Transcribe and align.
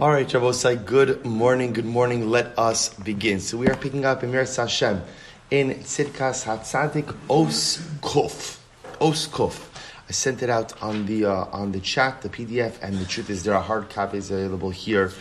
All 0.00 0.08
right, 0.08 0.30
Shay, 0.30 0.76
good 0.76 1.26
morning, 1.26 1.74
good 1.74 1.84
morning. 1.84 2.30
Let 2.30 2.58
us 2.58 2.88
begin. 2.94 3.38
So 3.38 3.58
we 3.58 3.68
are 3.68 3.76
picking 3.76 4.06
up 4.06 4.24
Emir 4.24 4.46
Hashem 4.46 5.02
in 5.50 5.74
Tzidkas 5.74 6.46
Hatzadik 6.46 7.14
Os 7.28 7.76
Kuf. 8.00 8.60
Os 8.98 9.28
Kuf. 9.28 9.68
I 10.08 10.12
sent 10.12 10.42
it 10.42 10.48
out 10.48 10.82
on 10.82 11.04
the 11.04 11.26
uh, 11.26 11.44
on 11.52 11.72
the 11.72 11.80
chat, 11.80 12.22
the 12.22 12.30
PDF, 12.30 12.80
and 12.80 12.96
the 12.96 13.04
truth 13.04 13.28
is 13.28 13.44
there 13.44 13.52
are 13.52 13.62
hard 13.62 13.90
copies 13.90 14.30
available 14.30 14.70
here 14.70 15.12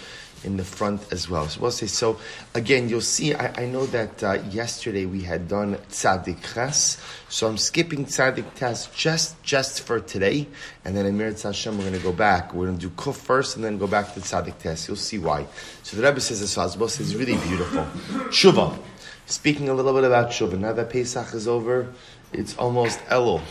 in 0.44 0.58
the 0.58 0.64
front 0.64 1.12
as 1.12 1.30
well. 1.30 1.48
So 1.48 1.62
we'll 1.62 1.72
say 1.72 1.88
so. 1.88 2.20
Again, 2.54 2.90
you'll 2.90 3.02
see. 3.02 3.34
I, 3.34 3.64
I 3.64 3.66
know 3.66 3.86
that 3.88 4.24
uh, 4.24 4.34
yesterday 4.50 5.06
we 5.06 5.22
had 5.22 5.48
done 5.48 5.76
tzaddik 5.90 6.42
ches, 6.54 7.02
so 7.30 7.48
I'm 7.48 7.58
skipping 7.58 8.06
tzaddik 8.06 8.54
tes 8.56 8.88
just 8.96 9.42
just 9.44 9.82
for 9.82 10.00
today, 10.00 10.48
and 10.86 10.96
then 10.96 11.06
in 11.06 11.18
Meretz 11.18 11.44
Hashem 11.44 11.78
we're 11.78 11.86
going 11.86 11.98
to 11.98 12.04
go 12.04 12.14
back. 12.14 12.54
We're 12.54 12.68
going 12.68 12.80
to 12.80 12.90
do 12.90 12.94
kuf 12.96 13.16
first, 13.16 13.56
and 13.56 13.64
then 13.64 13.78
go 13.78 13.88
back 13.88 14.14
to 14.14 14.20
tzaddik 14.20 14.58
tes. 14.60 14.88
You'll 14.88 14.98
see 14.98 15.20
why. 15.20 15.46
So 15.84 15.98
the 15.98 16.04
Rebbe 16.04 16.20
says 16.20 16.42
this. 16.42 16.52
So 16.52 16.64
is 16.64 17.16
really 17.16 17.38
beautiful. 17.48 17.84
Shuva. 18.30 18.78
Speaking 19.26 19.70
a 19.70 19.74
little 19.76 19.94
bit 19.94 20.06
about 20.06 20.32
Shuva. 20.32 20.58
Now 20.58 20.74
that 20.74 20.90
Pesach 20.90 21.36
is 21.36 21.48
over, 21.48 21.94
it's 22.34 22.58
almost 22.58 23.00
Elul. 23.10 23.42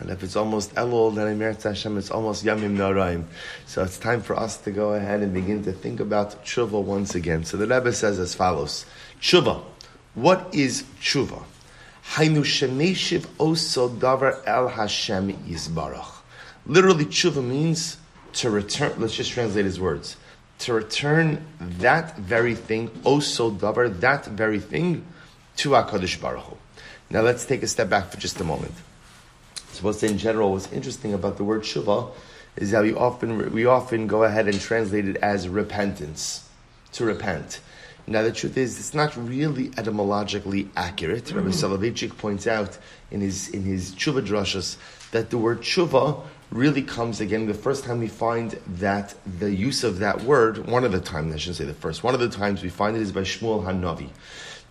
And 0.00 0.10
if 0.10 0.22
it's 0.22 0.36
almost 0.36 0.74
Elul, 0.74 1.14
then 1.14 1.28
Emir 1.28 1.52
Hashem, 1.52 1.96
it's 1.98 2.10
almost 2.10 2.44
Yamim 2.44 2.76
Noraim. 2.76 3.24
So 3.66 3.82
it's 3.82 3.98
time 3.98 4.22
for 4.22 4.36
us 4.36 4.56
to 4.58 4.70
go 4.70 4.94
ahead 4.94 5.22
and 5.22 5.32
begin 5.32 5.62
to 5.64 5.72
think 5.72 6.00
about 6.00 6.44
tshuva 6.44 6.82
once 6.82 7.14
again. 7.14 7.44
So 7.44 7.56
the 7.56 7.66
Rebbe 7.66 7.92
says 7.92 8.18
as 8.18 8.34
follows: 8.34 8.86
Tshuva. 9.20 9.62
What 10.14 10.52
is 10.52 10.82
tshuva? 11.00 11.44
Hainu 12.14 12.42
shemeshiv 12.42 13.26
oso 13.38 13.88
davar 13.96 14.42
el 14.46 14.68
Hashem 14.68 15.32
yisbarach. 15.46 16.12
Literally, 16.66 17.04
tshuva 17.06 17.42
means 17.42 17.96
to 18.34 18.50
return. 18.50 18.94
Let's 18.98 19.14
just 19.14 19.30
translate 19.30 19.64
his 19.64 19.78
words. 19.78 20.16
To 20.60 20.72
return 20.72 21.44
that 21.60 22.16
very 22.16 22.54
thing, 22.54 22.88
oso 23.04 23.56
davar, 23.56 24.00
that 24.00 24.26
very 24.26 24.60
thing, 24.60 25.04
to 25.56 25.70
Hakadosh 25.70 26.20
Baruch 26.20 26.42
Hu. 26.42 26.56
Now 27.10 27.22
let's 27.22 27.44
take 27.44 27.62
a 27.62 27.68
step 27.68 27.88
back 27.88 28.10
for 28.10 28.18
just 28.18 28.40
a 28.40 28.44
moment 28.44 28.72
supposed 29.76 30.00
to 30.00 30.06
say 30.06 30.12
in 30.12 30.18
general, 30.18 30.52
what's 30.52 30.70
interesting 30.72 31.14
about 31.14 31.36
the 31.36 31.44
word 31.44 31.62
shuva 31.62 32.10
is 32.56 32.70
that 32.70 32.82
we 32.82 32.94
often 32.94 33.52
we 33.52 33.66
often 33.66 34.06
go 34.06 34.24
ahead 34.24 34.46
and 34.46 34.60
translate 34.60 35.08
it 35.08 35.16
as 35.16 35.48
repentance, 35.48 36.48
to 36.92 37.04
repent. 37.04 37.60
Now 38.06 38.22
the 38.22 38.32
truth 38.32 38.58
is, 38.58 38.78
it's 38.78 38.94
not 38.94 39.16
really 39.16 39.70
etymologically 39.78 40.68
accurate. 40.76 41.32
Rabbi 41.32 41.48
mm-hmm. 41.48 41.74
Soloveitchik 41.74 42.18
points 42.18 42.46
out 42.46 42.76
in 43.10 43.20
his 43.20 43.48
in 43.48 43.62
his 43.62 43.92
tshuva 43.92 44.26
drashas 44.26 44.76
that 45.12 45.30
the 45.30 45.38
word 45.38 45.62
tshuva 45.62 46.22
really 46.50 46.82
comes 46.82 47.20
again 47.20 47.46
the 47.46 47.54
first 47.54 47.84
time 47.84 48.00
we 48.00 48.08
find 48.08 48.52
that 48.66 49.14
the 49.38 49.52
use 49.52 49.82
of 49.84 49.98
that 50.00 50.22
word. 50.22 50.66
One 50.68 50.84
of 50.84 50.92
the 50.92 51.00
times 51.00 51.34
I 51.34 51.38
shouldn't 51.38 51.56
say 51.56 51.64
the 51.64 51.74
first. 51.74 52.04
One 52.04 52.14
of 52.14 52.20
the 52.20 52.28
times 52.28 52.62
we 52.62 52.68
find 52.68 52.96
it 52.96 53.02
is 53.02 53.10
by 53.12 53.22
Shmuel 53.22 53.64
Hanavi. 53.64 54.10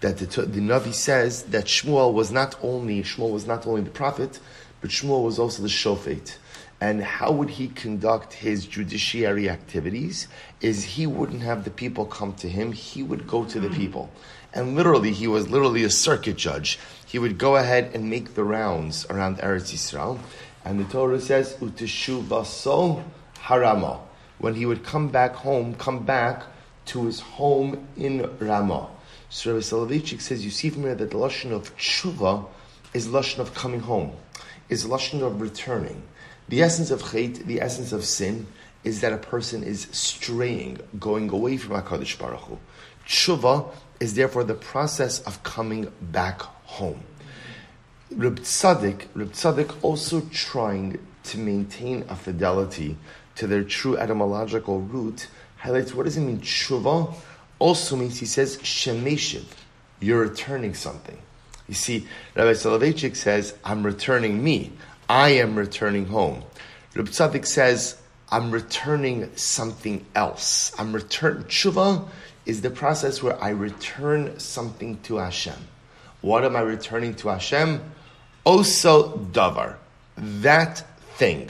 That 0.02 0.18
the, 0.18 0.42
the 0.44 0.60
Navi 0.60 0.94
says 0.94 1.44
that 1.44 1.66
Shmuel 1.66 2.14
was 2.14 2.32
not 2.32 2.56
only 2.62 3.02
Shmuel 3.04 3.32
was 3.32 3.48
not 3.48 3.66
only 3.66 3.82
the 3.82 3.90
prophet, 3.90 4.40
but 4.84 4.92
Shmuel 4.92 5.24
was 5.24 5.40
also 5.40 5.62
the 5.62 5.70
shofet. 5.70 6.36
And 6.82 7.02
how 7.02 7.32
would 7.32 7.52
he 7.52 7.70
conduct 7.70 8.34
his 8.34 8.66
judiciary 8.66 9.50
activities? 9.50 10.28
Is 10.60 10.84
he 10.84 11.08
wouldn't 11.08 11.42
have 11.42 11.64
the 11.64 11.70
people 11.70 12.06
come 12.06 12.34
to 12.34 12.50
him, 12.50 12.74
he 12.74 13.02
would 13.02 13.26
go 13.26 13.46
to 13.46 13.62
the 13.62 13.70
people. 13.70 14.12
And 14.54 14.76
literally, 14.76 15.14
he 15.14 15.26
was 15.26 15.50
literally 15.50 15.86
a 15.86 15.90
circuit 15.90 16.36
judge. 16.36 16.80
He 17.06 17.18
would 17.18 17.38
go 17.38 17.56
ahead 17.56 17.92
and 17.94 18.10
make 18.10 18.34
the 18.34 18.44
rounds 18.44 19.06
around 19.10 19.38
Eretz 19.38 19.72
Yisrael. 19.72 20.20
And 20.66 20.82
the 20.82 20.92
Torah 20.92 21.22
says, 21.22 21.54
Uteshu 21.62 22.22
vaso 22.22 23.06
harama. 23.38 24.02
When 24.40 24.56
he 24.56 24.66
would 24.66 24.84
come 24.84 25.08
back 25.08 25.34
home, 25.34 25.76
come 25.76 26.04
back 26.04 26.44
to 26.88 27.06
his 27.06 27.22
home 27.22 27.88
in 27.96 28.30
Ramah. 28.38 28.90
So 29.30 29.54
Rabbi 29.54 29.64
Soloveitchik 29.64 30.20
says, 30.20 30.44
you 30.44 30.52
see 30.52 30.70
from 30.70 30.82
here 30.82 30.96
that 30.96 31.12
the 31.12 31.18
Lashon 31.18 31.54
of 31.54 31.74
tshuva 31.78 32.46
is 32.94 33.08
Lashon 33.08 33.40
of 33.40 33.54
coming 33.54 33.80
home 33.80 34.12
is 34.70 34.86
lashon 34.86 35.22
of 35.22 35.42
returning. 35.42 36.04
The 36.50 36.62
essence 36.62 36.92
of 36.92 37.02
chait, 37.02 37.46
the 37.46 37.62
essence 37.62 37.92
of 37.92 38.04
sin, 38.06 38.48
is 38.84 39.02
that 39.02 39.14
a 39.14 39.18
person 39.18 39.64
is 39.64 39.88
straying, 39.92 40.80
going 41.00 41.30
away 41.30 41.58
from 41.58 41.82
Hakadosh 41.82 42.20
Baruch 42.20 42.42
Hu. 42.42 42.60
Tshuva 43.08 43.70
is 44.00 44.16
therefore 44.16 44.44
the 44.44 44.54
process 44.54 45.22
of 45.22 45.42
coming 45.44 45.92
back 46.02 46.42
home. 46.42 47.04
Reb 48.12 48.40
Tzaddik, 48.40 49.08
Reb 49.16 49.32
Tzaddik 49.32 49.74
also 49.82 50.22
trying 50.32 51.00
to 51.24 51.38
maintain 51.38 52.04
a 52.10 52.16
fidelity 52.16 52.98
to 53.36 53.48
their 53.48 53.64
true 53.64 53.98
etymological 53.98 54.82
root, 54.82 55.28
highlights 55.58 55.94
what 55.94 56.04
does 56.04 56.18
it 56.18 56.22
mean 56.22 56.40
tshuva? 56.40 57.14
Also 57.60 57.96
means 57.96 58.20
he 58.20 58.26
says 58.26 58.58
shemeshiv, 58.58 59.46
you're 60.00 60.20
returning 60.20 60.74
something. 60.74 61.18
You 61.68 61.74
see, 61.74 62.08
Rabbi 62.36 62.52
Soloveitchik 62.52 63.16
says, 63.16 63.56
I'm 63.64 63.86
returning 63.86 64.44
me. 64.44 64.72
I 65.08 65.30
am 65.30 65.56
returning 65.56 66.06
home. 66.06 66.44
Rabbi 66.96 67.10
Tzaddik 67.10 67.46
says, 67.46 67.98
I'm 68.30 68.52
returning 68.52 69.36
something 69.36 70.06
else. 70.16 70.74
I'm 70.78 70.94
return. 70.94 71.44
Tshuva 71.44 72.08
is 72.46 72.62
the 72.62 72.70
process 72.70 73.22
where 73.22 73.42
I 73.42 73.50
return 73.50 74.40
something 74.40 75.00
to 75.02 75.18
Hashem. 75.18 75.68
What 76.22 76.44
am 76.44 76.56
I 76.56 76.62
returning 76.62 77.16
to 77.16 77.30
Hashem? 77.30 77.82
Also 78.44 79.18
davar. 79.18 79.76
That 80.18 80.84
thing. 81.16 81.50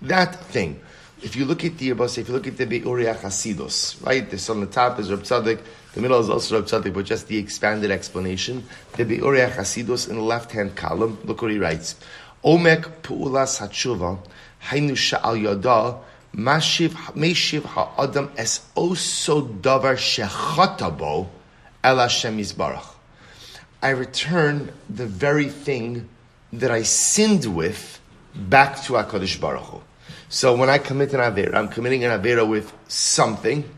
That 0.00 0.34
thing. 0.46 0.80
If 1.22 1.36
you 1.36 1.44
look 1.44 1.64
at 1.64 1.78
the 1.78 1.90
if 1.90 2.28
you 2.28 2.34
look 2.34 2.48
at 2.48 2.56
the 2.56 2.66
Be'uriach 2.66 3.20
Hasidus, 3.20 4.04
right? 4.04 4.28
This 4.28 4.50
on 4.50 4.60
the 4.60 4.66
top 4.66 4.98
is 4.98 5.08
Rab 5.08 5.22
Tzaddik, 5.22 5.60
the 5.94 6.00
middle 6.00 6.18
is 6.18 6.28
also 6.28 6.56
Rab 6.56 6.66
Tzaddik, 6.66 6.92
but 6.92 7.04
just 7.04 7.28
the 7.28 7.38
expanded 7.38 7.92
explanation. 7.92 8.64
The 8.96 9.04
Be'uriach 9.04 9.52
Hasidus 9.52 10.10
in 10.10 10.16
the 10.16 10.22
left-hand 10.22 10.74
column, 10.74 11.18
look 11.24 11.42
what 11.42 11.52
he 11.52 11.58
writes. 11.58 11.94
Omek 12.44 13.02
Pu'ulas 13.02 13.60
Hatshuva, 13.60 14.18
Hainu 14.64 14.92
Sha'al 14.92 15.40
Yada, 15.40 15.98
Meshiv 16.34 17.64
Ha'adam 17.66 18.32
Es 18.36 18.66
Oso 18.76 19.60
Davar 19.60 19.96
Shechatabo, 19.96 21.28
El 21.84 21.98
Hashem 21.98 22.36
Yisbarach. 22.36 22.96
I 23.80 23.90
return 23.90 24.72
the 24.90 25.06
very 25.06 25.48
thing 25.48 26.08
that 26.52 26.72
I 26.72 26.82
sinned 26.82 27.44
with 27.54 28.00
back 28.34 28.82
to 28.84 28.94
HaKadosh 28.94 29.40
Baruch 29.40 29.62
Hu. 29.62 29.82
So 30.32 30.56
when 30.56 30.70
I 30.70 30.78
commit 30.78 31.12
an 31.12 31.20
Avera, 31.20 31.52
I'm 31.52 31.68
committing 31.68 32.04
an 32.04 32.10
Avera 32.18 32.48
with 32.48 32.72
something, 32.88 33.68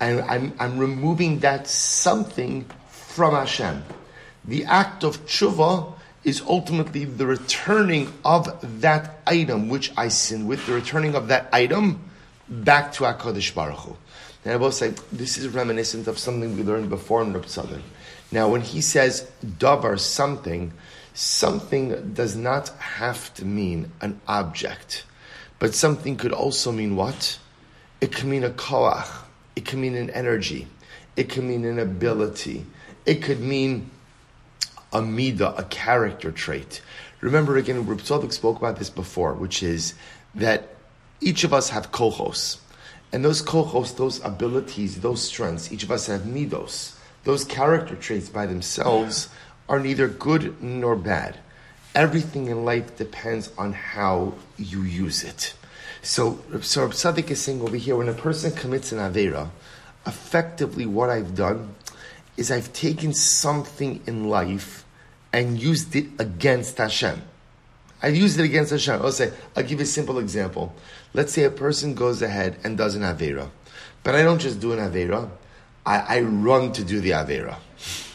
and 0.00 0.20
I'm, 0.22 0.52
I'm 0.58 0.76
removing 0.76 1.38
that 1.38 1.68
something 1.68 2.66
from 2.88 3.34
Hashem. 3.34 3.84
The 4.44 4.64
act 4.64 5.04
of 5.04 5.24
tshuva 5.26 5.94
is 6.24 6.42
ultimately 6.48 7.04
the 7.04 7.24
returning 7.24 8.12
of 8.24 8.80
that 8.80 9.20
item 9.28 9.68
which 9.68 9.92
I 9.96 10.08
sinned 10.08 10.48
with, 10.48 10.66
the 10.66 10.72
returning 10.72 11.14
of 11.14 11.28
that 11.28 11.48
item 11.52 12.00
back 12.48 12.92
to 12.94 13.04
HaKadosh 13.04 13.54
Baruch 13.54 13.78
Hu. 13.78 13.96
And 14.44 14.54
I 14.54 14.56
will 14.56 14.72
say, 14.72 14.94
this 15.12 15.38
is 15.38 15.46
reminiscent 15.50 16.08
of 16.08 16.18
something 16.18 16.56
we 16.56 16.64
learned 16.64 16.90
before 16.90 17.22
in 17.22 17.32
Reb 17.32 17.46
Now, 18.32 18.48
when 18.48 18.62
he 18.62 18.80
says 18.80 19.30
davar 19.46 20.00
something, 20.00 20.72
something 21.14 22.12
does 22.12 22.34
not 22.34 22.70
have 22.70 23.32
to 23.34 23.44
mean 23.44 23.92
an 24.00 24.20
object. 24.26 25.04
But 25.62 25.76
something 25.76 26.16
could 26.16 26.32
also 26.32 26.72
mean 26.72 26.96
what? 26.96 27.38
It 28.00 28.10
can 28.10 28.28
mean 28.28 28.42
a 28.42 28.50
koach. 28.50 29.06
It 29.54 29.64
can 29.64 29.80
mean 29.80 29.94
an 29.94 30.10
energy. 30.10 30.66
It 31.14 31.28
can 31.28 31.46
mean 31.46 31.64
an 31.64 31.78
ability. 31.78 32.66
It 33.06 33.22
could 33.22 33.38
mean 33.38 33.88
a 34.92 35.00
midah, 35.00 35.56
a 35.56 35.62
character 35.62 36.32
trait. 36.32 36.82
Remember 37.20 37.56
again, 37.58 37.86
Reb 37.86 38.00
spoke 38.00 38.58
about 38.58 38.80
this 38.80 38.90
before, 38.90 39.34
which 39.34 39.62
is 39.62 39.94
that 40.34 40.74
each 41.20 41.44
of 41.44 41.54
us 41.54 41.68
have 41.68 41.92
kohos. 41.92 42.58
And 43.12 43.24
those 43.24 43.40
kohos, 43.40 43.96
those 43.96 44.20
abilities, 44.24 45.00
those 45.00 45.22
strengths, 45.22 45.70
each 45.70 45.84
of 45.84 45.92
us 45.92 46.08
have 46.08 46.22
midos. 46.22 46.96
Those 47.22 47.44
character 47.44 47.94
traits 47.94 48.28
by 48.28 48.46
themselves 48.46 49.28
are 49.68 49.78
neither 49.78 50.08
good 50.08 50.60
nor 50.60 50.96
bad. 50.96 51.38
Everything 51.94 52.48
in 52.48 52.64
life 52.64 52.96
depends 52.96 53.52
on 53.58 53.74
how 53.74 54.32
you 54.56 54.82
use 54.82 55.22
it. 55.24 55.52
So, 56.02 56.40
so 56.60 56.88
Tzaddik 56.88 57.30
is 57.30 57.40
saying 57.40 57.62
over 57.62 57.76
here, 57.76 57.96
when 57.96 58.08
a 58.08 58.12
person 58.12 58.50
commits 58.50 58.90
an 58.90 58.98
Avera, 58.98 59.48
effectively 60.04 60.84
what 60.84 61.10
I've 61.10 61.36
done 61.36 61.76
is 62.36 62.50
I've 62.50 62.72
taken 62.72 63.14
something 63.14 64.02
in 64.04 64.28
life 64.28 64.84
and 65.32 65.62
used 65.62 65.94
it 65.94 66.06
against 66.18 66.78
Hashem. 66.78 67.22
I've 68.02 68.16
used 68.16 68.40
it 68.40 68.44
against 68.44 68.72
Hashem. 68.72 69.00
I'll 69.00 69.12
say, 69.12 69.32
I'll 69.54 69.62
give 69.62 69.78
you 69.78 69.84
a 69.84 69.86
simple 69.86 70.18
example. 70.18 70.74
Let's 71.14 71.32
say 71.32 71.44
a 71.44 71.50
person 71.50 71.94
goes 71.94 72.20
ahead 72.20 72.58
and 72.64 72.76
does 72.76 72.96
an 72.96 73.02
Avera. 73.02 73.48
But 74.02 74.16
I 74.16 74.22
don't 74.22 74.40
just 74.40 74.58
do 74.58 74.72
an 74.72 74.80
Avera, 74.80 75.30
I, 75.86 76.16
I 76.16 76.20
run 76.22 76.72
to 76.72 76.84
do 76.84 77.00
the 77.00 77.10
Avera. 77.10 77.56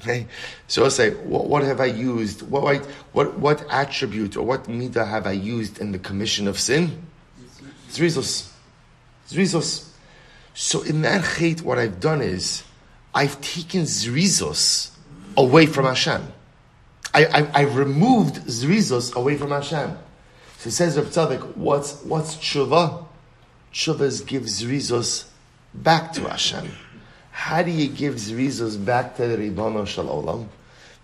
Okay, 0.00 0.28
so 0.68 0.84
I'll 0.84 0.92
say, 0.92 1.10
what, 1.10 1.48
what 1.48 1.64
have 1.64 1.80
I 1.80 1.86
used? 1.86 2.42
What, 2.42 2.86
what 3.12 3.36
what 3.36 3.66
attribute 3.68 4.36
or 4.36 4.46
what 4.46 4.66
midah 4.66 5.04
have 5.04 5.26
I 5.26 5.32
used 5.32 5.80
in 5.80 5.90
the 5.90 5.98
commission 5.98 6.46
of 6.46 6.56
sin? 6.56 7.07
Zrizos, 7.88 8.50
zrizos. 9.28 9.88
So 10.54 10.82
in 10.82 11.02
that 11.02 11.22
chait, 11.22 11.62
what 11.62 11.78
I've 11.78 12.00
done 12.00 12.22
is 12.22 12.64
I've 13.14 13.40
taken 13.40 13.82
zrizos 13.82 14.90
away 15.36 15.66
from 15.66 15.86
Hashem. 15.86 16.32
I, 17.14 17.24
I, 17.26 17.50
I 17.54 17.62
removed 17.62 18.36
zrizos 18.46 19.14
away 19.14 19.36
from 19.36 19.50
Hashem. 19.50 19.96
So 20.58 20.68
it 20.68 20.72
says 20.72 20.96
Reb 20.96 21.06
Tzadik, 21.06 21.56
what's 21.56 22.02
what's 22.02 22.36
tshuva? 22.36 23.06
Tshuva 23.72 24.00
is 24.02 24.20
give 24.20 24.42
zrizos 24.44 25.26
back 25.72 26.12
to 26.14 26.28
Hashem. 26.28 26.70
How 27.30 27.62
do 27.62 27.70
you 27.70 27.88
give 27.88 28.16
zrizos 28.16 28.84
back 28.84 29.16
to 29.16 29.28
the 29.28 29.36
Ribono 29.36 29.86
Shalom? 29.86 30.48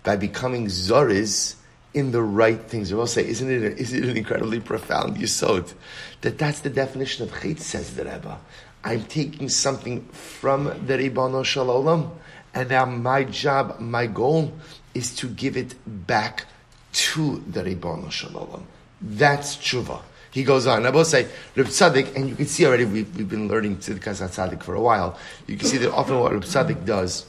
By 0.03 0.17
becoming 0.17 0.67
zoriz 0.67 1.55
in 1.95 2.11
the 2.11 2.21
right 2.21 2.61
things. 2.61 2.91
I 2.91 2.95
will 2.95 3.07
say, 3.07 3.25
isn't 3.25 3.49
it, 3.49 3.79
isn't 3.79 4.03
it 4.03 4.09
an 4.09 4.17
incredibly 4.17 4.59
profound 4.59 5.15
yisod? 5.15 5.73
That 6.21 6.37
that's 6.37 6.59
the 6.59 6.69
definition 6.69 7.23
of 7.23 7.31
chait, 7.31 7.59
says 7.59 7.95
the 7.95 8.03
Rebbe. 8.03 8.37
I'm 8.83 9.05
taking 9.05 9.49
something 9.49 10.01
from 10.11 10.65
the 10.85 10.97
Ribono 10.97 11.43
Shalom, 11.43 12.11
and 12.53 12.69
now 12.69 12.85
my 12.85 13.23
job, 13.23 13.79
my 13.79 14.05
goal, 14.07 14.53
is 14.93 15.15
to 15.15 15.27
give 15.27 15.57
it 15.57 15.73
back 16.05 16.45
to 16.93 17.41
the 17.47 17.63
Ribono 17.63 18.11
Shalom. 18.11 18.67
That's 19.01 19.55
tshuva. 19.55 20.01
He 20.31 20.43
goes 20.43 20.67
on. 20.67 20.85
I 20.85 20.89
will 20.89 21.05
say, 21.05 21.27
Reb 21.55 21.67
Tzaddik, 21.67 22.13
and 22.17 22.27
you 22.27 22.35
can 22.35 22.45
see 22.45 22.65
already, 22.65 22.83
we've, 22.83 23.15
we've 23.15 23.29
been 23.29 23.47
learning 23.47 23.77
Tzidkas 23.77 24.21
Tzaddik 24.21 24.63
for 24.63 24.75
a 24.75 24.81
while. 24.81 25.17
You 25.47 25.55
can 25.55 25.65
see 25.65 25.77
that 25.77 25.93
often 25.93 26.19
what 26.19 26.33
Reb 26.33 26.43
Tzaddik 26.43 26.85
does 26.85 27.25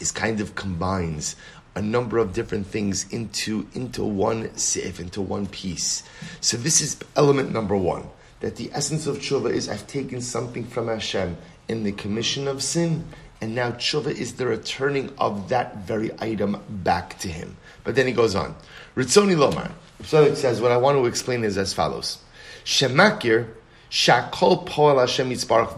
is 0.00 0.12
kind 0.12 0.40
of 0.40 0.54
combines 0.54 1.36
a 1.74 1.82
number 1.82 2.18
of 2.18 2.32
different 2.32 2.66
things 2.66 3.06
into, 3.12 3.66
into 3.74 4.04
one 4.04 4.56
sif, 4.56 5.00
into 5.00 5.20
one 5.20 5.46
piece. 5.46 6.02
So 6.40 6.56
this 6.56 6.80
is 6.80 6.98
element 7.16 7.52
number 7.52 7.76
one, 7.76 8.08
that 8.40 8.56
the 8.56 8.70
essence 8.72 9.06
of 9.06 9.18
tshuva 9.18 9.50
is 9.50 9.68
I've 9.68 9.86
taken 9.86 10.20
something 10.20 10.64
from 10.64 10.88
Hashem 10.88 11.36
in 11.68 11.82
the 11.82 11.92
commission 11.92 12.46
of 12.46 12.62
sin, 12.62 13.04
and 13.40 13.54
now 13.54 13.72
tshuva 13.72 14.12
is 14.12 14.34
the 14.34 14.46
returning 14.46 15.12
of 15.18 15.48
that 15.48 15.78
very 15.78 16.10
item 16.20 16.62
back 16.68 17.18
to 17.20 17.28
him. 17.28 17.56
But 17.82 17.96
then 17.96 18.06
he 18.06 18.12
goes 18.12 18.34
on. 18.34 18.54
Ritzoni 18.96 19.36
Lomar. 19.36 19.72
Tzaddik 20.02 20.36
says, 20.36 20.60
what 20.60 20.72
I 20.72 20.76
want 20.76 20.98
to 20.98 21.06
explain 21.06 21.44
is 21.44 21.56
as 21.56 21.72
follows. 21.72 22.18
Shemakir, 22.64 23.48
shakol 23.90 24.66
poel 24.66 25.00
Hashem 25.00 25.30
yitzbarach 25.30 25.76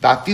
So 0.00 0.24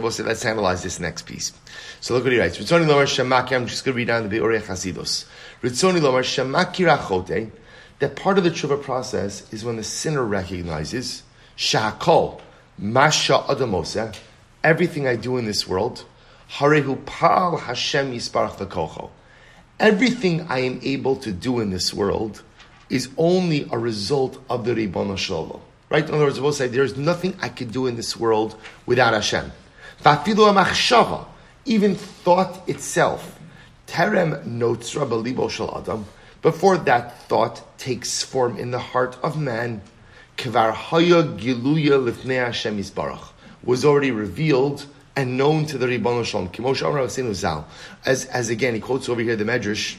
we'll 0.00 0.10
say, 0.10 0.22
let's 0.22 0.44
analyze 0.44 0.82
this 0.82 1.00
next 1.00 1.22
piece. 1.26 1.52
So 2.00 2.14
look 2.14 2.24
what 2.24 2.32
he 2.32 2.38
writes. 2.38 2.58
Ritzoni 2.58 2.86
Lomar 2.86 3.06
Shemakir, 3.06 3.56
I'm 3.56 3.66
just 3.66 3.84
going 3.84 3.94
to 3.94 3.96
read 3.96 4.08
down 4.08 4.22
the 4.24 4.28
Be'orei 4.28 4.60
Chasidus. 4.60 5.24
Ritzoni 5.62 6.00
Lomar 6.00 7.50
that 8.00 8.16
part 8.16 8.38
of 8.38 8.44
the 8.44 8.50
tshuva 8.50 8.82
process 8.82 9.52
is 9.52 9.64
when 9.64 9.76
the 9.76 9.84
sinner 9.84 10.24
recognizes, 10.24 11.22
shakol, 11.56 12.40
masha 12.76 13.44
adamose, 13.48 14.12
everything 14.62 15.06
I 15.06 15.16
do 15.16 15.36
in 15.38 15.44
this 15.44 15.68
world, 15.68 16.04
harehu 16.50 17.04
pal 17.06 17.56
Hashem 17.56 18.12
yisbarach 18.12 18.56
v'kocho 18.56 19.10
everything 19.80 20.46
I 20.48 20.60
am 20.60 20.80
able 20.82 21.16
to 21.16 21.32
do 21.32 21.60
in 21.60 21.70
this 21.70 21.92
world 21.92 22.42
is 22.90 23.08
only 23.16 23.68
a 23.72 23.78
result 23.78 24.42
of 24.48 24.64
the 24.64 24.74
Ribbon 24.74 25.16
Shalom. 25.16 25.60
Right? 25.88 26.06
In 26.08 26.14
other 26.14 26.24
words, 26.24 26.40
we'll 26.40 26.52
say 26.52 26.66
there's 26.66 26.96
nothing 26.96 27.36
I 27.40 27.48
could 27.48 27.72
do 27.72 27.86
in 27.86 27.96
this 27.96 28.16
world 28.16 28.56
without 28.86 29.12
Hashem. 29.12 29.52
Even 31.66 31.94
thought 31.94 32.68
itself, 32.68 33.38
terem 33.86 34.44
notzra 34.44 35.08
belibo 35.08 35.48
shel 35.50 35.78
adam. 35.78 36.06
Before 36.42 36.76
that 36.78 37.22
thought 37.22 37.78
takes 37.78 38.22
form 38.22 38.58
in 38.58 38.70
the 38.70 38.78
heart 38.78 39.16
of 39.22 39.38
man, 39.38 39.80
kvar 40.36 40.72
haya 40.72 41.22
giluya 41.22 42.10
lifnei 42.10 42.44
Hashem 42.44 42.78
yisbarach 42.78 43.30
was 43.62 43.84
already 43.84 44.10
revealed 44.10 44.86
and 45.16 45.36
known 45.36 45.66
to 45.66 45.78
the 45.78 45.86
Ribbon 45.86 46.24
Shalom. 46.24 46.48
Kimosh 46.48 46.82
Amar 46.82 47.64
As, 48.04 48.24
as 48.26 48.50
again, 48.50 48.74
he 48.74 48.80
quotes 48.80 49.08
over 49.08 49.20
here 49.20 49.36
the 49.36 49.44
Medrash. 49.44 49.96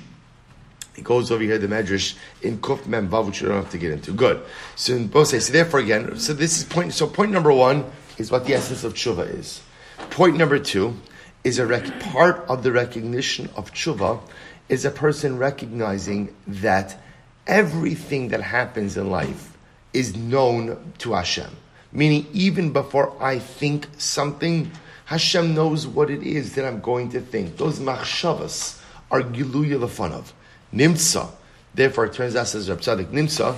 He 0.96 1.02
goes 1.02 1.30
over 1.30 1.44
here 1.44 1.58
the 1.58 1.68
Medrash 1.68 2.16
in 2.42 2.60
Kuf 2.60 2.88
Mem 2.88 3.10
Vav, 3.10 3.28
which 3.28 3.42
we 3.42 3.50
don't 3.50 3.58
have 3.58 3.72
to 3.72 3.78
get 3.78 3.92
into. 3.92 4.14
Good. 4.14 4.42
So 4.76 4.96
in 4.96 5.08
both 5.08 5.28
say, 5.28 5.40
so 5.40 5.52
therefore 5.52 5.82
again, 5.82 6.18
so 6.18 6.34
this 6.34 6.58
is 6.58 6.64
point, 6.64 6.94
so 6.94 7.06
point 7.06 7.32
number 7.32 7.52
one 7.52 7.86
is 8.18 8.32
what 8.32 8.46
the 8.46 8.54
essence 8.54 8.84
of 8.84 8.94
tshuva 8.94 9.34
is. 9.38 9.62
Point 10.10 10.38
number 10.38 10.58
two 10.58 10.96
is 11.44 11.60
a 11.60 11.66
rec- 11.66 12.00
part 12.00 12.46
of 12.48 12.64
the 12.64 12.72
recognition 12.72 13.50
of 13.58 13.74
tshuva 13.74 14.22
is 14.70 14.86
a 14.86 14.92
person 14.92 15.38
recognizing 15.38 16.34
that 16.48 17.02
everything 17.46 18.30
that 18.30 18.42
happens 18.42 18.98
in 18.98 19.12
life 19.12 19.58
is 19.94 20.16
known 20.16 20.94
to 21.00 21.14
Hashem. 21.14 21.56
Meaning, 21.92 22.26
even 22.34 22.74
before 22.74 23.16
I 23.22 23.40
think 23.40 23.88
something, 23.98 24.72
Hashem 25.06 25.54
knows 25.54 25.86
what 25.86 26.10
it 26.10 26.24
is 26.24 26.56
that 26.56 26.66
I'm 26.66 26.82
going 26.82 27.10
to 27.12 27.22
think. 27.22 27.58
Those 27.58 27.80
machshavas 27.80 28.82
are 29.12 29.22
giluya 29.22 29.82
of 29.82 30.34
Nimtza. 30.76 31.30
Therefore, 31.74 32.06
it 32.06 32.14
turns 32.14 32.36
out, 32.36 32.48
says 32.48 32.70
Rab 32.70 32.82
Tzadik, 32.82 33.08
Nimtza, 33.08 33.58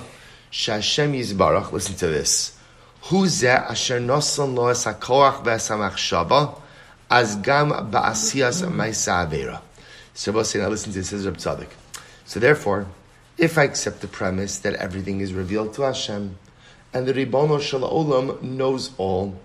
Shashem 0.50 1.12
Yizbarach, 1.12 1.72
listen 1.72 1.94
to 1.96 2.06
this. 2.06 2.58
Huzeh 3.04 3.70
asher 3.70 4.00
nosan 4.00 4.54
lo 4.54 4.68
es 4.68 4.84
hakoach 4.84 5.44
ha 5.44 6.62
as 7.10 7.36
gam 7.36 7.70
ba'asiyas 7.70 8.66
ma'isa 8.70 9.28
avera. 9.28 9.60
So 10.14 10.32
we'll 10.32 10.44
say, 10.44 10.58
now 10.58 10.68
listen 10.68 10.92
to 10.92 10.98
this, 10.98 11.10
says 11.10 11.26
Rab 11.26 11.36
Tzadik. 11.36 11.68
So 12.24 12.40
therefore, 12.40 12.86
if 13.36 13.56
I 13.56 13.64
accept 13.64 14.00
the 14.00 14.08
premise 14.08 14.58
that 14.58 14.74
everything 14.74 15.20
is 15.20 15.32
revealed 15.32 15.74
to 15.74 15.82
Hashem, 15.82 16.36
and 16.92 17.06
the 17.06 17.12
Ribbono 17.12 17.60
Shalom 17.60 18.56
knows 18.56 18.90
all, 18.98 19.38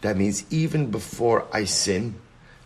that 0.00 0.16
means 0.16 0.44
even 0.50 0.90
before 0.90 1.46
I 1.52 1.64
sin, 1.64 2.14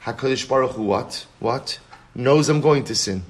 Hakadosh 0.05 0.49
Baruch 0.49 0.73
Hu 0.73 0.83
what 0.83 1.27
what 1.41 1.79
knows 2.15 2.49
I'm 2.49 2.61
going 2.61 2.85
to 2.85 2.95
sin, 2.95 3.23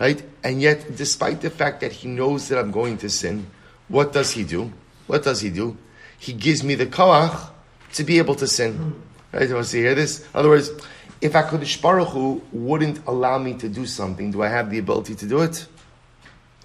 right? 0.00 0.22
And 0.42 0.60
yet, 0.60 0.96
despite 0.96 1.42
the 1.42 1.50
fact 1.50 1.82
that 1.82 1.92
He 1.92 2.08
knows 2.08 2.48
that 2.48 2.58
I'm 2.58 2.72
going 2.72 2.96
to 2.98 3.10
sin, 3.10 3.46
what 3.88 4.12
does 4.12 4.32
He 4.32 4.42
do? 4.42 4.72
What 5.06 5.22
does 5.22 5.42
He 5.42 5.50
do? 5.50 5.76
He 6.18 6.32
gives 6.32 6.64
me 6.64 6.74
the 6.74 6.86
koach 6.86 7.50
to 7.94 8.04
be 8.04 8.18
able 8.18 8.34
to 8.36 8.46
sin. 8.46 9.00
Right? 9.32 9.48
You 9.48 9.54
want 9.54 9.68
to 9.68 9.76
hear 9.76 9.94
this? 9.94 10.20
In 10.20 10.26
other 10.34 10.48
words, 10.48 10.70
if 11.20 11.32
Hakadosh 11.32 11.80
Baruch 11.80 12.08
Hu 12.08 12.42
wouldn't 12.50 13.06
allow 13.06 13.38
me 13.38 13.54
to 13.54 13.68
do 13.68 13.86
something, 13.86 14.30
do 14.30 14.42
I 14.42 14.48
have 14.48 14.70
the 14.70 14.78
ability 14.78 15.14
to 15.16 15.26
do 15.26 15.40
it? 15.42 15.66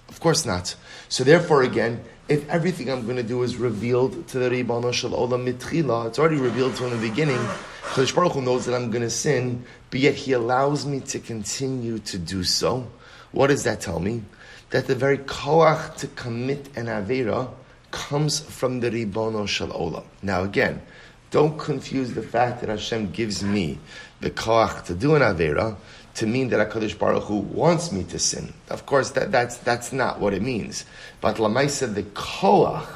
Of 0.08 0.20
course 0.20 0.46
not. 0.46 0.74
So 1.08 1.24
therefore, 1.24 1.62
again, 1.62 2.02
if 2.28 2.48
everything 2.48 2.90
I'm 2.90 3.04
going 3.04 3.16
to 3.16 3.22
do 3.22 3.42
is 3.42 3.56
revealed 3.56 4.26
to 4.28 4.38
the 4.38 4.50
Ribbon 4.50 4.90
Shel 4.92 5.10
Olam 5.10 5.46
Mitchila, 5.46 6.08
it's 6.08 6.18
already 6.18 6.40
revealed 6.40 6.74
from 6.74 6.90
the 6.90 6.96
beginning. 6.96 7.38
Kadosh 7.82 8.14
Baruch 8.14 8.32
Hu 8.32 8.42
knows 8.42 8.64
that 8.66 8.74
I'm 8.74 8.90
going 8.90 9.02
to 9.02 9.10
sin, 9.10 9.64
but 9.90 10.00
yet 10.00 10.14
He 10.14 10.32
allows 10.32 10.86
me 10.86 11.00
to 11.00 11.18
continue 11.18 11.98
to 12.00 12.18
do 12.18 12.42
so. 12.42 12.88
What 13.36 13.48
does 13.48 13.64
that 13.64 13.82
tell 13.82 14.00
me? 14.00 14.22
That 14.70 14.86
the 14.86 14.94
very 14.94 15.18
koach 15.18 15.98
to 15.98 16.06
commit 16.06 16.74
an 16.74 16.86
avera 16.86 17.50
comes 17.90 18.40
from 18.40 18.80
the 18.80 18.90
Ribbon 18.90 19.46
Shel 19.46 19.68
Olam. 19.68 20.04
Now 20.22 20.42
again, 20.42 20.80
don't 21.30 21.58
confuse 21.58 22.14
the 22.14 22.22
fact 22.22 22.62
that 22.62 22.70
Hashem 22.70 23.10
gives 23.10 23.42
me 23.42 23.78
the 24.22 24.30
koach 24.30 24.86
to 24.86 24.94
do 24.94 25.16
an 25.16 25.20
avera 25.20 25.76
to 26.14 26.26
mean 26.26 26.48
that 26.48 26.66
HaKadosh 26.66 26.98
Baruch 26.98 27.24
Hu 27.24 27.40
wants 27.40 27.92
me 27.92 28.04
to 28.04 28.18
sin. 28.18 28.54
Of 28.70 28.86
course, 28.86 29.10
that, 29.10 29.30
that's, 29.32 29.58
that's 29.58 29.92
not 29.92 30.18
what 30.18 30.32
it 30.32 30.40
means. 30.40 30.86
But 31.20 31.36
Lamaisa, 31.36 31.94
the 31.94 32.04
koach, 32.04 32.86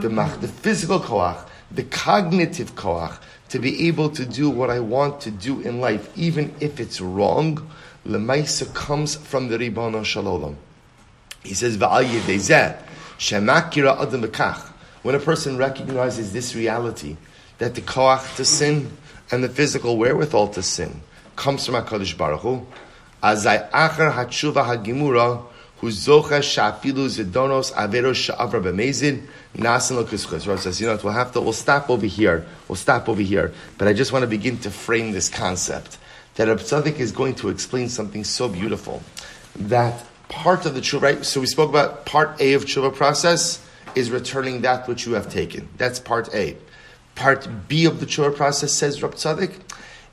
the, 0.00 0.08
mach, 0.08 0.40
the 0.40 0.48
physical 0.48 1.00
koach, 1.00 1.46
the 1.70 1.82
cognitive 1.82 2.74
koach, 2.74 3.18
to 3.50 3.58
be 3.58 3.88
able 3.88 4.10
to 4.10 4.24
do 4.24 4.48
what 4.48 4.70
I 4.70 4.80
want 4.80 5.20
to 5.22 5.30
do 5.30 5.60
in 5.60 5.80
life, 5.80 6.10
even 6.16 6.54
if 6.60 6.80
it's 6.80 7.00
wrong, 7.00 7.70
Lamaisa 8.06 8.72
comes 8.72 9.16
from 9.16 9.48
the 9.48 9.58
Ribbon 9.58 10.02
Shalom. 10.04 10.56
He 11.42 11.54
says, 11.54 11.76
shemakira 13.18 14.00
adam 14.00 14.62
When 15.02 15.14
a 15.14 15.18
person 15.18 15.56
recognizes 15.56 16.32
this 16.32 16.54
reality, 16.54 17.16
that 17.58 17.74
the 17.74 17.80
koach 17.80 18.36
to 18.36 18.44
sin 18.44 18.96
and 19.30 19.44
the 19.44 19.48
physical 19.48 19.96
wherewithal 19.98 20.48
to 20.48 20.62
sin 20.62 21.02
comes 21.36 21.66
from 21.66 21.74
HaKadosh 21.74 22.16
Baruch 22.16 22.40
Hu. 22.40 22.66
Azai 23.22 23.68
achar 23.70 24.12
hatshuva 24.12 24.64
hagimura 24.64 25.44
hu 25.80 25.88
zocha 25.88 26.40
shafilu 26.40 27.08
zidonos 27.08 27.72
averos 27.72 28.16
sha'avra 28.16 28.62
b'mezid 28.62 29.26
nasin 29.56 29.96
lo 29.96 30.04
kuschus. 30.04 30.46
Rav 30.46 30.60
says, 30.60 30.80
you 30.80 30.86
know 30.86 30.94
what, 30.94 31.04
we'll 31.04 31.12
have 31.14 31.32
to, 31.32 31.40
we'll 31.40 31.52
stop 31.52 31.88
over 31.88 32.06
here. 32.06 32.46
We'll 32.68 32.76
stop 32.76 33.08
over 33.08 33.22
here. 33.22 33.52
But 33.78 33.88
I 33.88 33.94
just 33.94 34.12
want 34.12 34.22
to 34.22 34.26
begin 34.26 34.58
to 34.58 34.70
frame 34.70 35.12
this 35.12 35.28
concept. 35.28 35.96
That 36.34 36.48
Rab 36.48 36.58
Tzadik 36.58 36.98
is 36.98 37.12
going 37.12 37.34
to 37.36 37.48
explain 37.48 37.88
something 37.88 38.24
so 38.24 38.48
beautiful. 38.48 39.02
That 39.56 40.04
part 40.28 40.66
of 40.66 40.74
the 40.74 40.80
tshuva, 40.80 41.02
right? 41.02 41.24
So 41.24 41.40
we 41.40 41.46
spoke 41.46 41.70
about 41.70 42.06
part 42.06 42.40
A 42.40 42.52
of 42.52 42.64
tshuva 42.66 42.94
process 42.94 43.66
is 43.94 44.10
returning 44.10 44.60
that 44.60 44.86
which 44.86 45.06
you 45.06 45.14
have 45.14 45.28
taken. 45.28 45.68
That's 45.76 45.98
part 45.98 46.34
A. 46.34 46.56
Part 47.14 47.48
B 47.68 47.86
of 47.86 48.00
the 48.00 48.06
tshuva 48.06 48.36
process 48.36 48.72
says 48.72 49.02
Rab 49.02 49.14
Tzadik 49.14 49.54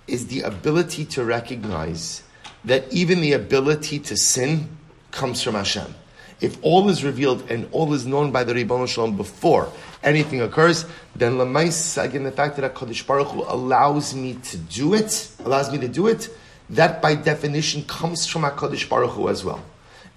is 0.08 0.28
the 0.28 0.42
ability 0.42 1.04
to 1.06 1.26
recognize 1.26 2.24
that 2.64 2.92
even 2.92 3.22
the 3.22 3.34
ability 3.34 4.00
to 4.00 4.16
sin 4.16 4.77
comes 5.18 5.44
from 5.44 5.56
Hashem. 5.56 5.94
If 6.40 6.58
all 6.62 6.88
is 6.90 7.04
revealed 7.04 7.50
and 7.50 7.68
all 7.72 7.94
is 7.94 8.06
known 8.06 8.32
by 8.32 8.44
the 8.44 8.54
Ribbon 8.54 8.86
Shalom 8.86 9.18
before 9.18 9.72
anything 10.04 10.42
occurs, 10.42 10.86
then 11.16 11.34
Lamais, 11.34 12.02
again, 12.02 12.24
the 12.24 12.32
fact 12.32 12.58
that 12.58 12.74
HaKadosh 12.74 13.06
Baruch 13.08 13.30
Hu 13.30 13.44
allows 13.48 14.14
me 14.14 14.36
to 14.36 14.58
do 14.58 14.94
it, 14.94 15.32
allows 15.44 15.72
me 15.72 15.80
to 15.80 15.88
do 15.88 16.08
it, 16.08 16.30
that 16.70 17.02
by 17.02 17.16
definition 17.16 17.84
comes 17.86 18.28
from 18.28 18.44
HaKadosh 18.44 18.88
Baruch 18.88 19.12
Hu 19.12 19.30
as 19.30 19.44
well. 19.44 19.64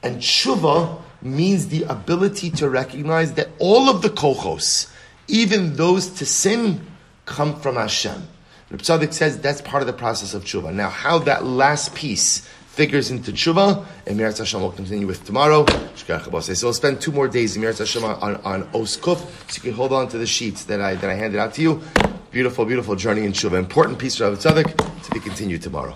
And 0.03 0.19
tshuva 0.19 1.01
means 1.23 1.69
the 1.69 1.85
ability 1.85 2.51
to 2.51 2.69
recognize 2.69 3.33
that 3.35 3.49
all 3.59 3.89
of 3.89 4.03
the 4.03 4.11
kochos, 4.11 4.93
even 5.27 5.77
those 5.77 6.09
to 6.09 6.27
sin, 6.27 6.87
come 7.25 7.59
from 7.61 7.77
Hashem. 7.77 8.29
Reb 8.71 8.83
says 9.13 9.39
that's 9.39 9.61
part 9.63 9.83
of 9.83 9.87
the 9.87 9.93
process 9.93 10.35
of 10.35 10.45
tshuva. 10.45 10.73
Now, 10.73 10.91
how 10.91 11.19
that 11.21 11.45
last 11.45 11.95
piece 11.95 12.49
figures 12.71 13.11
into 13.11 13.33
tshuva, 13.33 13.85
and 14.07 14.19
Meretz 14.19 14.39
Hashem 14.39 14.61
will 14.61 14.73
continue 14.73 15.07
with 15.07 15.25
tomorrow. 15.25 15.67
So 15.97 16.67
we'll 16.67 16.73
spend 16.73 17.01
two 17.01 17.13
more 17.13 17.29
days 17.29 17.57
in 17.57 17.63
Meretz 17.63 17.79
Hashem 17.79 18.05
on, 18.05 18.37
on 18.37 18.65
Oskuf, 18.73 19.19
so 19.51 19.57
you 19.57 19.61
can 19.63 19.73
hold 19.73 19.93
on 19.93 20.09
to 20.09 20.19
the 20.19 20.27
sheets 20.27 20.65
that 20.65 20.81
I, 20.81 20.95
that 20.95 21.11
I 21.11 21.15
handed 21.15 21.39
out 21.39 21.55
to 21.55 21.63
you. 21.63 21.83
Beautiful, 22.31 22.65
beautiful 22.65 22.97
journey 22.97 23.25
in 23.25 23.33
tshuva. 23.33 23.59
Important 23.59 23.99
piece 23.99 24.21
of 24.21 24.39
Tzadok 24.39 25.03
to 25.05 25.11
be 25.11 25.21
continued 25.21 25.63
tomorrow. 25.63 25.95